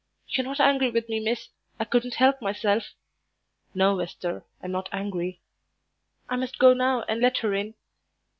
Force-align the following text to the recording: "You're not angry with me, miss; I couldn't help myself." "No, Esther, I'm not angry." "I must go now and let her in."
"You're 0.29 0.45
not 0.45 0.59
angry 0.59 0.89
with 0.89 1.09
me, 1.09 1.19
miss; 1.19 1.49
I 1.79 1.85
couldn't 1.85 2.15
help 2.15 2.41
myself." 2.41 2.93
"No, 3.75 3.99
Esther, 3.99 4.43
I'm 4.63 4.71
not 4.71 4.89
angry." 4.91 5.41
"I 6.27 6.37
must 6.37 6.57
go 6.57 6.73
now 6.73 7.03
and 7.03 7.21
let 7.21 7.37
her 7.37 7.53
in." 7.53 7.75